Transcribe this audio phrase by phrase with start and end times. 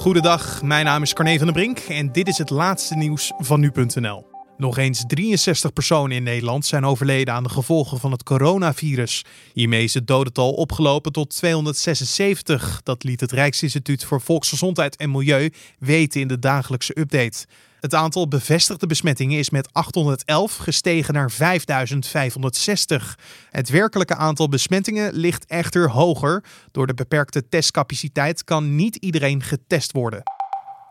[0.00, 3.60] Goedendag, mijn naam is Carne van der Brink en dit is het laatste nieuws van
[3.60, 4.26] nu.nl.
[4.56, 9.24] Nog eens 63 personen in Nederland zijn overleden aan de gevolgen van het coronavirus.
[9.52, 12.80] Hiermee is het dodental opgelopen tot 276.
[12.82, 17.46] Dat liet het Rijksinstituut voor Volksgezondheid en Milieu weten in de dagelijkse update.
[17.80, 23.18] Het aantal bevestigde besmettingen is met 811 gestegen naar 5560.
[23.50, 26.44] Het werkelijke aantal besmettingen ligt echter hoger.
[26.70, 30.22] Door de beperkte testcapaciteit kan niet iedereen getest worden.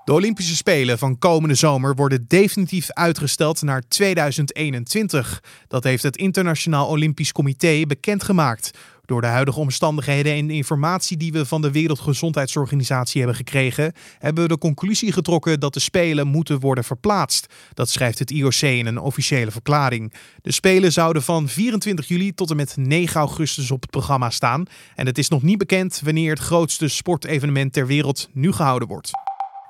[0.03, 5.43] De Olympische Spelen van komende zomer worden definitief uitgesteld naar 2021.
[5.67, 8.71] Dat heeft het Internationaal Olympisch Comité bekendgemaakt.
[9.09, 14.43] Door de huidige omstandigheden en de informatie die we van de Wereldgezondheidsorganisatie hebben gekregen, hebben
[14.43, 17.53] we de conclusie getrokken dat de Spelen moeten worden verplaatst.
[17.73, 20.13] Dat schrijft het IOC in een officiële verklaring.
[20.41, 24.65] De Spelen zouden van 24 juli tot en met 9 augustus op het programma staan.
[24.95, 29.11] En het is nog niet bekend wanneer het grootste sportevenement ter wereld nu gehouden wordt.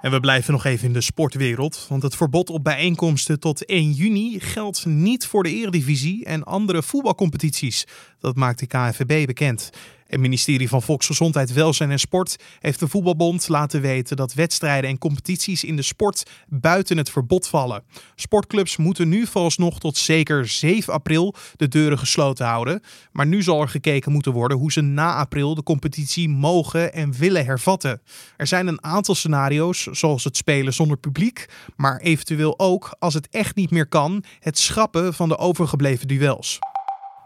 [0.02, 3.92] En we blijven nog even in de sportwereld, want het verbod op bijeenkomsten tot 1
[3.92, 7.88] juni geldt niet voor de Eredivisie en andere voetbalcompetities.
[8.20, 9.70] Dat maakt de KNVB bekend.
[10.10, 14.98] Het ministerie van Volksgezondheid, Welzijn en Sport heeft de Voetbalbond laten weten dat wedstrijden en
[14.98, 17.84] competities in de sport buiten het verbod vallen.
[18.16, 22.82] Sportclubs moeten nu vooralsnog tot zeker 7 april de deuren gesloten houden.
[23.12, 27.14] Maar nu zal er gekeken moeten worden hoe ze na april de competitie mogen en
[27.14, 28.02] willen hervatten.
[28.38, 33.30] Er zijn een aantal scenario's, zoals het spelen zonder publiek, maar eventueel ook, als het
[33.30, 36.60] echt niet meer kan, het schrappen van de overgebleven duels.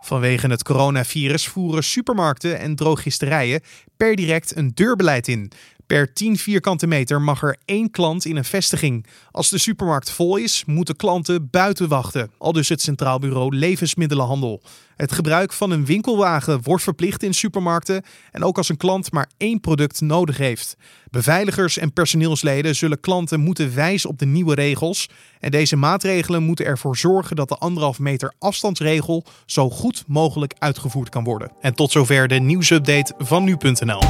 [0.03, 3.61] Vanwege het coronavirus voeren supermarkten en drogisterijen
[3.97, 5.51] per direct een deurbeleid in.
[5.93, 9.05] Per 10 vierkante meter mag er één klant in een vestiging.
[9.31, 12.31] Als de supermarkt vol is, moeten klanten buiten wachten.
[12.37, 14.61] Al dus het Centraal Bureau Levensmiddelenhandel.
[14.95, 19.29] Het gebruik van een winkelwagen wordt verplicht in supermarkten en ook als een klant maar
[19.37, 20.77] één product nodig heeft.
[21.09, 25.09] Beveiligers en personeelsleden zullen klanten moeten wijzen op de nieuwe regels.
[25.39, 31.09] En deze maatregelen moeten ervoor zorgen dat de anderhalf meter afstandsregel zo goed mogelijk uitgevoerd
[31.09, 31.51] kan worden.
[31.61, 34.01] En tot zover de nieuwsupdate van nu.nl.